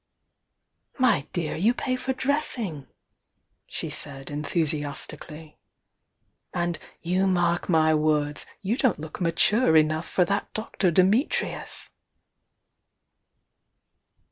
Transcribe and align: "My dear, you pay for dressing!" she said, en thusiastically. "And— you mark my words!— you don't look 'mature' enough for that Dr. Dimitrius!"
"My 0.97 1.27
dear, 1.31 1.55
you 1.55 1.75
pay 1.75 1.95
for 1.95 2.11
dressing!" 2.11 2.87
she 3.67 3.91
said, 3.91 4.31
en 4.31 4.41
thusiastically. 4.41 5.57
"And— 6.55 6.79
you 7.13 7.27
mark 7.27 7.69
my 7.69 7.93
words!— 7.93 8.47
you 8.63 8.77
don't 8.77 8.97
look 8.97 9.21
'mature' 9.21 9.77
enough 9.77 10.09
for 10.09 10.25
that 10.25 10.51
Dr. 10.55 10.89
Dimitrius!" 10.89 11.89